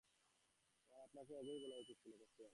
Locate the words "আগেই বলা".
1.37-1.75